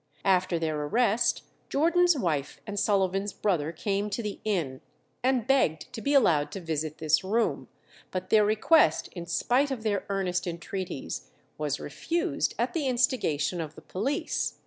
[0.25, 4.81] After their arrest, Jordan's wife and Sullivan's brother came to the inn,
[5.21, 7.67] and begged to be allowed to visit this room;
[8.09, 11.29] but their request, in spite of their earnest entreaties,
[11.59, 14.57] was refused, at the instigation of the police.